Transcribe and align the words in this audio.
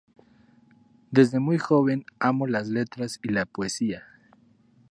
Desde 1.11 1.39
muy 1.39 1.59
joven 1.59 2.07
amó 2.19 2.47
las 2.47 2.67
letras 2.69 3.19
y 3.21 3.29
la 3.29 3.45
poesía. 3.45 4.03